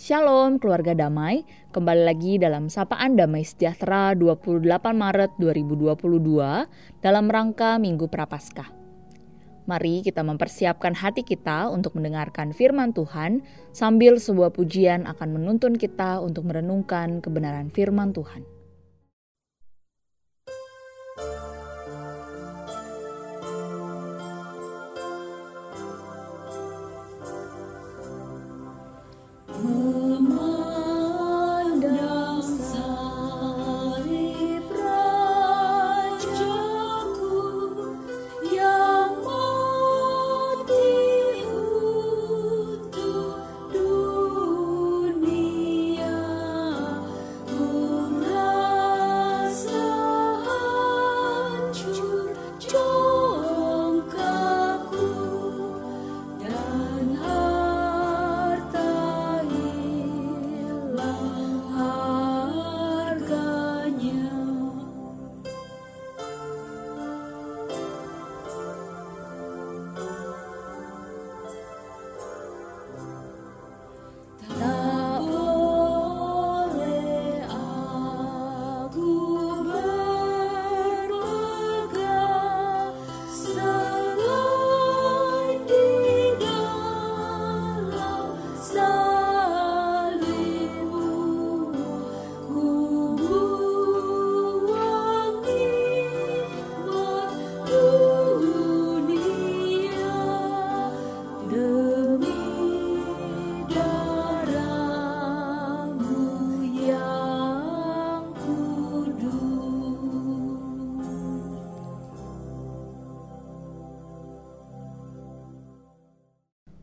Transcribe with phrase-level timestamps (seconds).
[0.00, 1.44] Shalom keluarga damai,
[1.76, 4.64] kembali lagi dalam Sapaan Damai Sejahtera 28
[4.96, 8.72] Maret 2022 dalam rangka Minggu Prapaskah.
[9.68, 13.44] Mari kita mempersiapkan hati kita untuk mendengarkan firman Tuhan
[13.76, 18.59] sambil sebuah pujian akan menuntun kita untuk merenungkan kebenaran firman Tuhan.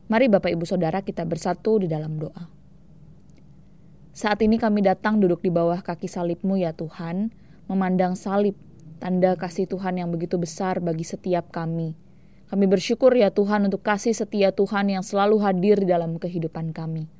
[0.08, 2.48] Mari Bapak Ibu Saudara kita bersatu di dalam doa.
[4.16, 7.28] Saat ini kami datang duduk di bawah kaki salibmu ya Tuhan,
[7.68, 8.56] memandang salib,
[9.04, 11.92] tanda kasih Tuhan yang begitu besar bagi setiap kami.
[12.48, 17.12] Kami bersyukur ya Tuhan untuk kasih setia Tuhan yang selalu hadir di dalam kehidupan kami.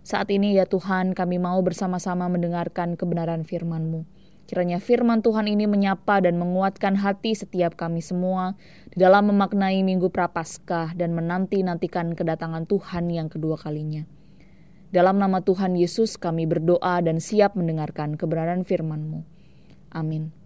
[0.00, 4.08] Saat ini ya Tuhan kami mau bersama-sama mendengarkan kebenaran firman-Mu.
[4.52, 8.52] Kiranya firman Tuhan ini menyapa dan menguatkan hati setiap kami semua
[8.92, 14.04] di dalam memaknai Minggu Prapaskah dan menanti-nantikan kedatangan Tuhan yang kedua kalinya.
[14.92, 19.24] Dalam nama Tuhan Yesus kami berdoa dan siap mendengarkan kebenaran firman-Mu.
[19.88, 20.36] Amin.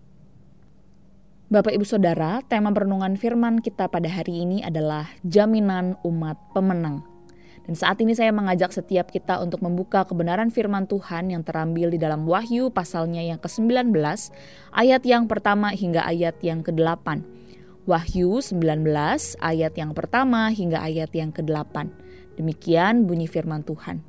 [1.50, 7.15] Bapak Ibu Saudara, tema perenungan firman kita pada hari ini adalah jaminan umat pemenang.
[7.66, 11.98] Dan saat ini saya mengajak setiap kita untuk membuka kebenaran firman Tuhan yang terambil di
[11.98, 13.90] dalam Wahyu pasalnya yang ke-19,
[14.70, 17.26] ayat yang pertama hingga ayat yang ke-8.
[17.90, 18.86] Wahyu 19
[19.42, 21.90] ayat yang pertama hingga ayat yang ke-8.
[22.38, 24.02] Demikian bunyi firman Tuhan.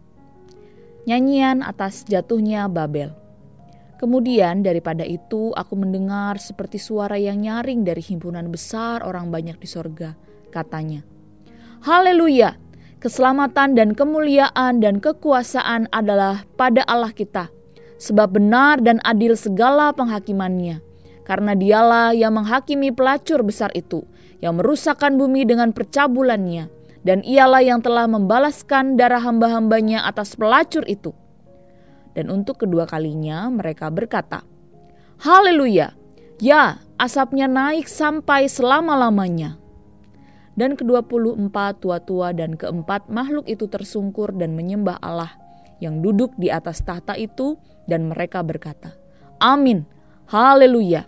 [1.09, 3.13] Nyanyian atas jatuhnya Babel.
[3.97, 9.65] Kemudian daripada itu aku mendengar seperti suara yang nyaring dari himpunan besar orang banyak di
[9.65, 10.13] sorga.
[10.53, 11.01] Katanya,
[11.81, 12.66] Haleluya!
[12.97, 17.49] Keselamatan dan kemuliaan dan kekuasaan adalah pada Allah kita,
[18.01, 20.81] sebab benar dan adil segala penghakimannya.
[21.27, 24.07] Karena dialah yang menghakimi pelacur besar itu,
[24.39, 26.71] yang merusakkan bumi dengan percabulannya,
[27.03, 31.11] dan ialah yang telah membalaskan darah hamba-hambanya atas pelacur itu.
[32.15, 34.41] Dan untuk kedua kalinya mereka berkata,
[35.21, 35.93] Haleluya!
[36.37, 39.66] Ya, asapnya naik sampai selama-lamanya
[40.57, 45.37] dan kedua puluh empat tua-tua dan keempat makhluk itu tersungkur dan menyembah Allah
[45.77, 48.97] yang duduk di atas tahta itu dan mereka berkata,
[49.37, 49.85] Amin,
[50.27, 51.05] Haleluya.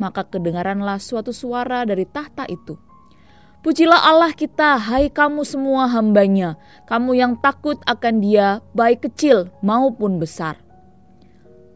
[0.00, 2.74] Maka kedengaranlah suatu suara dari tahta itu.
[3.58, 6.54] Pujilah Allah kita, hai kamu semua hambanya,
[6.86, 10.62] kamu yang takut akan dia, baik kecil maupun besar.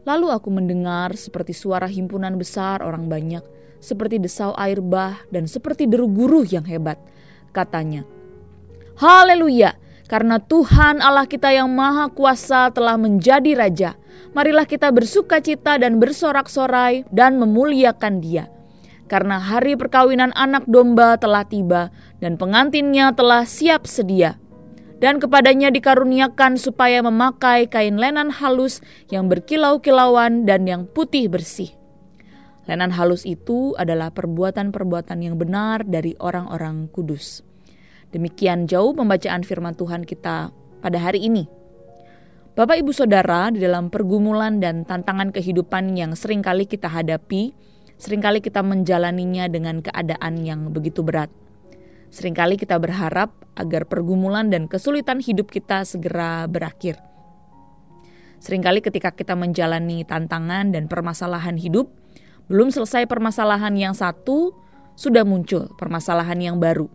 [0.07, 3.43] Lalu aku mendengar seperti suara himpunan besar orang banyak,
[3.83, 6.95] seperti desau air bah dan seperti deru guru yang hebat.
[7.51, 8.07] Katanya,
[8.95, 9.75] Haleluya,
[10.07, 13.99] karena Tuhan Allah kita yang maha kuasa telah menjadi Raja.
[14.31, 18.49] Marilah kita bersuka cita dan bersorak-sorai dan memuliakan dia.
[19.11, 24.41] Karena hari perkawinan anak domba telah tiba dan pengantinnya telah siap sedia
[25.03, 28.79] dan kepadanya dikaruniakan supaya memakai kain lenan halus
[29.11, 31.82] yang berkilau-kilauan dan yang putih bersih.
[32.63, 37.43] Lenan halus itu adalah perbuatan-perbuatan yang benar dari orang-orang kudus.
[38.15, 41.43] Demikian jauh pembacaan firman Tuhan kita pada hari ini.
[42.53, 47.51] Bapak Ibu Saudara, di dalam pergumulan dan tantangan kehidupan yang sering kali kita hadapi,
[47.97, 51.33] sering kali kita menjalaninya dengan keadaan yang begitu berat.
[52.13, 57.01] Seringkali kita berharap agar pergumulan dan kesulitan hidup kita segera berakhir.
[58.37, 61.89] Seringkali ketika kita menjalani tantangan dan permasalahan hidup,
[62.51, 64.51] belum selesai permasalahan yang satu,
[64.93, 66.91] sudah muncul permasalahan yang baru.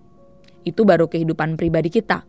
[0.63, 2.25] Itu baru kehidupan pribadi kita.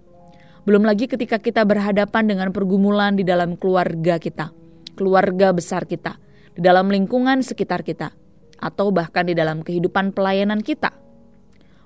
[0.63, 4.51] Belum lagi ketika kita berhadapan dengan pergumulan di dalam keluarga kita,
[4.95, 6.19] keluarga besar kita,
[6.55, 8.11] di dalam lingkungan sekitar kita,
[8.59, 10.91] atau bahkan di dalam kehidupan pelayanan kita.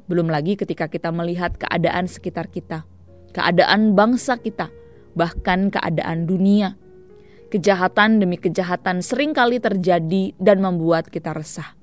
[0.09, 2.83] Belum lagi ketika kita melihat keadaan sekitar kita,
[3.31, 4.67] keadaan bangsa kita,
[5.15, 6.75] bahkan keadaan dunia.
[7.53, 11.77] Kejahatan demi kejahatan sering kali terjadi dan membuat kita resah.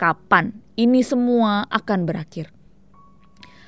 [0.00, 2.48] Kapan ini semua akan berakhir?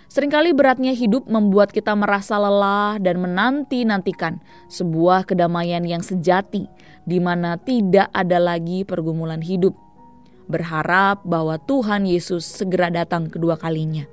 [0.09, 4.41] Seringkali beratnya hidup membuat kita merasa lelah dan menanti-nantikan
[4.73, 6.73] sebuah kedamaian yang sejati
[7.05, 9.77] di mana tidak ada lagi pergumulan hidup
[10.49, 14.09] berharap bahwa Tuhan Yesus segera datang kedua kalinya.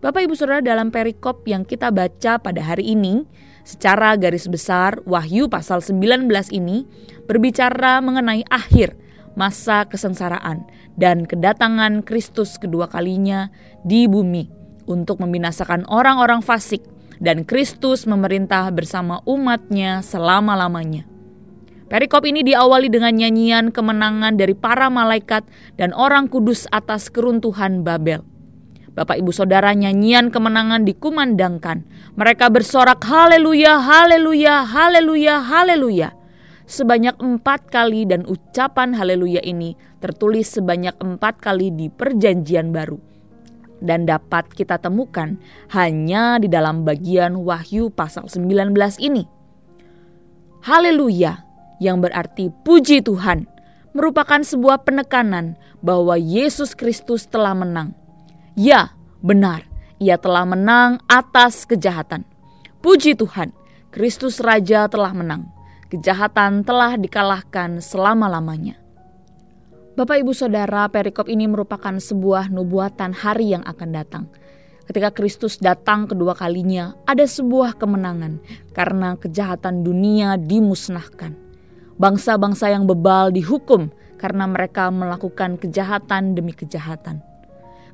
[0.00, 3.28] Bapak Ibu Saudara dalam perikop yang kita baca pada hari ini,
[3.68, 6.24] secara garis besar Wahyu pasal 19
[6.56, 6.88] ini
[7.28, 8.96] berbicara mengenai akhir
[9.36, 10.64] masa kesengsaraan
[10.96, 13.52] dan kedatangan Kristus kedua kalinya
[13.84, 14.48] di bumi
[14.88, 16.80] untuk membinasakan orang-orang fasik
[17.20, 21.04] dan Kristus memerintah bersama umatnya selama-lamanya.
[21.92, 25.44] Perikop ini diawali dengan nyanyian kemenangan dari para malaikat
[25.76, 28.29] dan orang kudus atas keruntuhan Babel.
[28.90, 31.86] Bapak ibu saudara nyanyian kemenangan dikumandangkan.
[32.18, 36.10] Mereka bersorak haleluya, haleluya, haleluya, haleluya.
[36.66, 42.98] Sebanyak empat kali dan ucapan haleluya ini tertulis sebanyak empat kali di perjanjian baru.
[43.80, 45.38] Dan dapat kita temukan
[45.72, 49.24] hanya di dalam bagian Wahyu pasal 19 ini.
[50.60, 51.42] Haleluya,
[51.80, 53.48] yang berarti puji Tuhan,
[53.96, 57.99] merupakan sebuah penekanan bahwa Yesus Kristus telah menang.
[58.60, 58.92] Ya,
[59.24, 59.64] benar,
[59.96, 62.28] ia telah menang atas kejahatan.
[62.84, 63.56] Puji Tuhan,
[63.88, 65.48] Kristus Raja telah menang.
[65.88, 68.76] Kejahatan telah dikalahkan selama-lamanya.
[69.96, 74.28] Bapak Ibu Saudara, perikop ini merupakan sebuah nubuatan hari yang akan datang.
[74.84, 78.44] Ketika Kristus datang kedua kalinya, ada sebuah kemenangan
[78.76, 81.32] karena kejahatan dunia dimusnahkan
[81.96, 83.88] bangsa-bangsa yang bebal dihukum
[84.20, 87.29] karena mereka melakukan kejahatan demi kejahatan.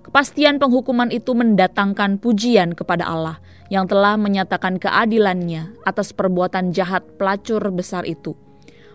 [0.07, 3.43] Kepastian penghukuman itu mendatangkan pujian kepada Allah
[3.75, 8.39] yang telah menyatakan keadilannya atas perbuatan jahat pelacur besar itu.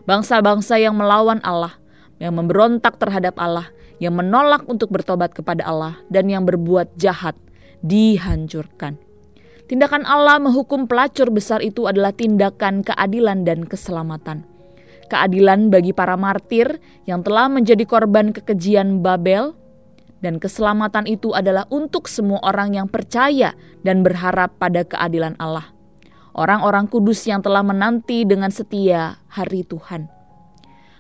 [0.08, 1.76] Bangsa-bangsa yang melawan Allah,
[2.16, 3.68] yang memberontak terhadap Allah,
[4.00, 7.36] yang menolak untuk bertobat kepada Allah, dan yang berbuat jahat,
[7.84, 8.96] dihancurkan.
[9.68, 14.48] Tindakan Allah menghukum pelacur besar itu adalah tindakan keadilan dan keselamatan
[15.12, 19.52] keadilan bagi para martir yang telah menjadi korban kekejian Babel,
[20.22, 25.74] dan keselamatan itu adalah untuk semua orang yang percaya dan berharap pada keadilan Allah.
[26.32, 30.08] Orang-orang kudus yang telah menanti dengan setia hari Tuhan.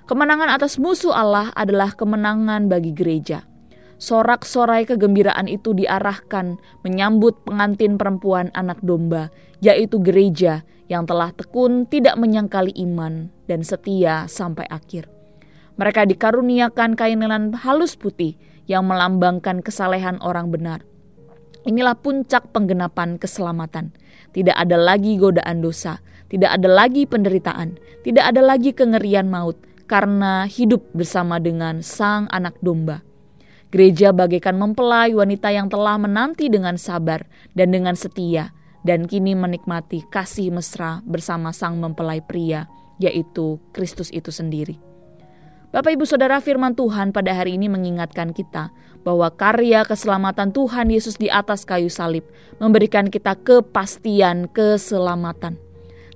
[0.09, 3.47] Kemenangan atas musuh Allah adalah kemenangan bagi gereja.
[4.01, 9.31] Sorak-sorai kegembiraan itu diarahkan menyambut pengantin perempuan anak domba,
[9.63, 15.07] yaitu gereja yang telah tekun tidak menyangkali iman dan setia sampai akhir.
[15.79, 18.35] Mereka dikaruniakan kain lenan halus putih
[18.71, 20.87] yang melambangkan kesalehan orang benar.
[21.67, 23.91] Inilah puncak penggenapan keselamatan.
[24.31, 25.99] Tidak ada lagi godaan dosa,
[26.31, 27.75] tidak ada lagi penderitaan,
[28.07, 29.59] tidak ada lagi kengerian maut,
[29.91, 33.03] karena hidup bersama dengan Sang Anak Domba.
[33.71, 38.55] Gereja bagaikan mempelai wanita yang telah menanti dengan sabar dan dengan setia,
[38.87, 42.67] dan kini menikmati kasih mesra bersama sang mempelai pria,
[42.97, 44.90] yaitu Kristus itu sendiri.
[45.71, 48.75] Bapak, ibu, saudara, Firman Tuhan pada hari ini mengingatkan kita
[49.07, 52.27] bahwa karya keselamatan Tuhan Yesus di atas kayu salib
[52.59, 55.55] memberikan kita kepastian keselamatan.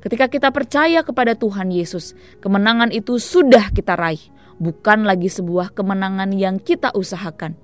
[0.04, 4.20] Ketika kita percaya kepada Tuhan Yesus, kemenangan itu sudah kita raih
[4.60, 7.56] bukan lagi sebuah kemenangan yang kita usahakan.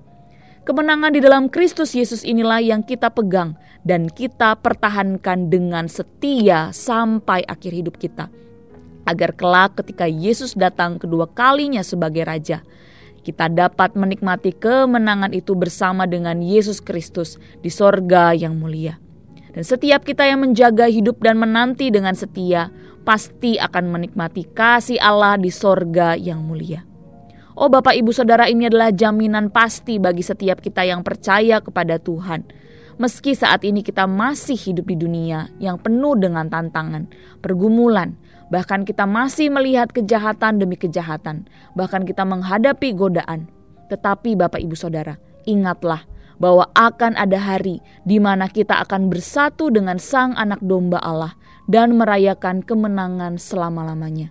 [0.64, 3.52] Kemenangan di dalam Kristus Yesus inilah yang kita pegang
[3.84, 8.32] dan kita pertahankan dengan setia sampai akhir hidup kita.
[9.02, 12.62] Agar kelak ketika Yesus datang kedua kalinya sebagai Raja,
[13.22, 18.98] kita dapat menikmati kemenangan itu bersama dengan Yesus Kristus di sorga yang mulia.
[19.52, 25.38] Dan setiap kita yang menjaga hidup dan menanti dengan setia, pasti akan menikmati kasih Allah
[25.38, 26.86] di sorga yang mulia.
[27.52, 32.48] Oh Bapak Ibu Saudara ini adalah jaminan pasti bagi setiap kita yang percaya kepada Tuhan.
[32.96, 37.12] Meski saat ini kita masih hidup di dunia yang penuh dengan tantangan,
[37.44, 38.16] pergumulan,
[38.52, 43.48] bahkan kita masih melihat kejahatan demi kejahatan, bahkan kita menghadapi godaan.
[43.88, 45.16] Tetapi Bapak Ibu Saudara,
[45.48, 46.04] ingatlah
[46.36, 51.32] bahwa akan ada hari di mana kita akan bersatu dengan Sang Anak Domba Allah
[51.64, 54.28] dan merayakan kemenangan selama-lamanya.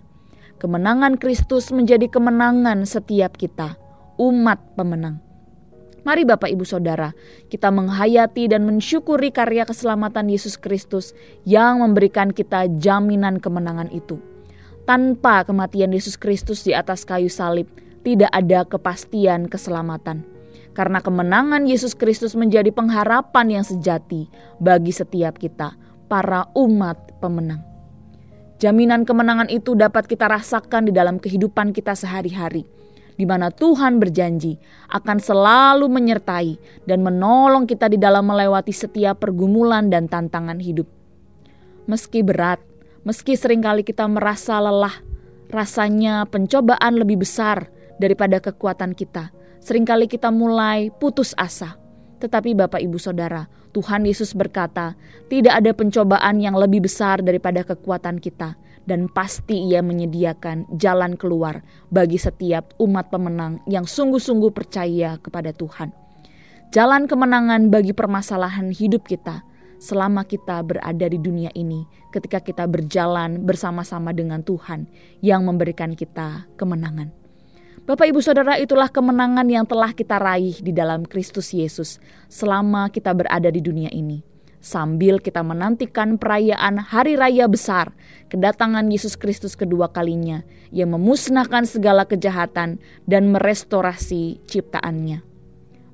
[0.62, 3.74] Kemenangan Kristus menjadi kemenangan setiap kita,
[4.22, 5.31] umat pemenang.
[6.02, 7.14] Mari Bapak Ibu Saudara,
[7.46, 11.14] kita menghayati dan mensyukuri karya keselamatan Yesus Kristus
[11.46, 14.18] yang memberikan kita jaminan kemenangan itu.
[14.82, 17.70] Tanpa kematian Yesus Kristus di atas kayu salib,
[18.02, 20.26] tidak ada kepastian keselamatan
[20.72, 24.26] karena kemenangan Yesus Kristus menjadi pengharapan yang sejati
[24.58, 25.76] bagi setiap kita,
[26.08, 27.62] para umat pemenang.
[28.60, 32.64] Jaminan kemenangan itu dapat kita rasakan di dalam kehidupan kita sehari-hari,
[33.16, 34.56] di mana Tuhan berjanji
[34.92, 36.56] akan selalu menyertai
[36.88, 40.88] dan menolong kita di dalam melewati setiap pergumulan dan tantangan hidup.
[41.86, 42.62] Meski berat,
[43.02, 44.94] meski sering kali kita merasa lelah,
[45.52, 47.68] rasanya pencobaan lebih besar
[48.00, 51.78] daripada kekuatan kita sering kali kita mulai putus asa.
[52.18, 54.98] Tetapi Bapak Ibu Saudara, Tuhan Yesus berkata,
[55.30, 61.62] tidak ada pencobaan yang lebih besar daripada kekuatan kita dan pasti ia menyediakan jalan keluar
[61.88, 65.94] bagi setiap umat pemenang yang sungguh-sungguh percaya kepada Tuhan.
[66.72, 69.44] Jalan kemenangan bagi permasalahan hidup kita
[69.82, 71.84] selama kita berada di dunia ini
[72.14, 74.86] ketika kita berjalan bersama-sama dengan Tuhan
[75.20, 77.12] yang memberikan kita kemenangan.
[77.82, 81.98] Bapak Ibu Saudara itulah kemenangan yang telah kita raih di dalam Kristus Yesus
[82.30, 84.31] selama kita berada di dunia ini.
[84.62, 87.90] Sambil kita menantikan perayaan hari raya besar,
[88.30, 95.26] kedatangan Yesus Kristus kedua kalinya yang memusnahkan segala kejahatan dan merestorasi ciptaannya.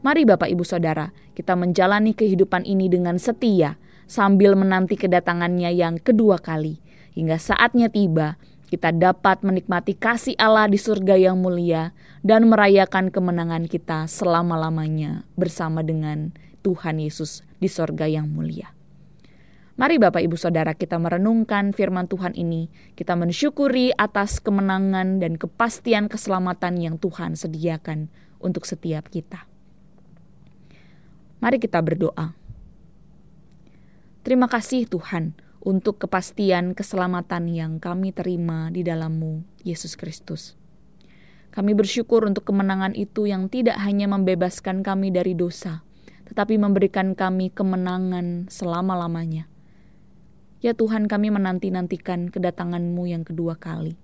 [0.04, 6.36] Mari Bapak Ibu Saudara, kita menjalani kehidupan ini dengan setia sambil menanti kedatangannya yang kedua
[6.36, 6.84] kali.
[7.16, 8.36] Hingga saatnya tiba,
[8.68, 15.80] kita dapat menikmati kasih Allah di surga yang mulia dan merayakan kemenangan kita selama-lamanya bersama
[15.80, 16.36] dengan
[16.68, 18.76] Tuhan Yesus di surga yang mulia.
[19.80, 26.12] Mari Bapak Ibu Saudara kita merenungkan firman Tuhan ini, kita mensyukuri atas kemenangan dan kepastian
[26.12, 29.48] keselamatan yang Tuhan sediakan untuk setiap kita.
[31.40, 32.34] Mari kita berdoa.
[34.26, 40.58] Terima kasih Tuhan untuk kepastian keselamatan yang kami terima di dalammu, Yesus Kristus.
[41.54, 45.86] Kami bersyukur untuk kemenangan itu yang tidak hanya membebaskan kami dari dosa,
[46.28, 49.48] tetapi memberikan kami kemenangan selama-lamanya.
[50.60, 53.96] Ya Tuhan kami menanti-nantikan kedatanganmu yang kedua kali.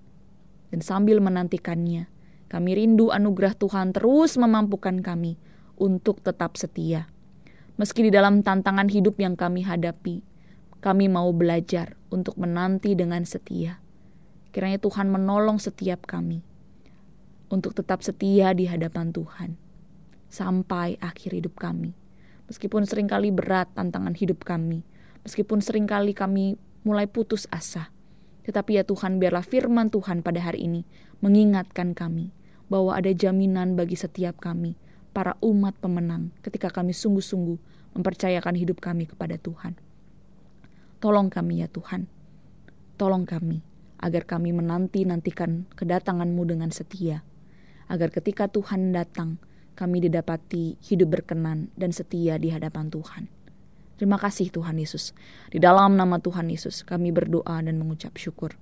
[0.73, 2.09] Dan sambil menantikannya,
[2.49, 5.37] kami rindu anugerah Tuhan terus memampukan kami
[5.77, 7.11] untuk tetap setia.
[7.75, 10.23] Meski di dalam tantangan hidup yang kami hadapi,
[10.79, 13.83] kami mau belajar untuk menanti dengan setia.
[14.55, 16.47] Kiranya Tuhan menolong setiap kami
[17.51, 19.59] untuk tetap setia di hadapan Tuhan
[20.31, 22.04] sampai akhir hidup kami.
[22.51, 24.85] Meskipun sering kali berat tantangan hidup kami,
[25.25, 27.89] meskipun sering kali kami mulai putus asa,
[28.45, 30.85] tetapi ya Tuhan biarlah firman Tuhan pada hari ini
[31.25, 32.37] mengingatkan kami
[32.69, 34.77] bahwa ada jaminan bagi setiap kami,
[35.15, 37.57] para umat pemenang ketika kami sungguh-sungguh
[37.95, 39.79] mempercayakan hidup kami kepada Tuhan.
[40.99, 42.11] Tolong kami ya Tuhan.
[42.99, 43.63] Tolong kami
[44.03, 47.23] agar kami menanti-nantikan kedatangan-Mu dengan setia.
[47.87, 49.39] Agar ketika Tuhan datang,
[49.75, 53.31] kami didapati hidup berkenan dan setia di hadapan Tuhan.
[53.95, 55.15] Terima kasih Tuhan Yesus.
[55.55, 58.59] Di dalam nama Tuhan Yesus kami berdoa dan mengucap syukur.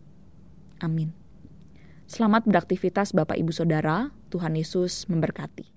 [0.84, 1.16] Amin.
[2.04, 4.12] Selamat beraktivitas Bapak Ibu Saudara.
[4.28, 5.71] Tuhan Yesus memberkati.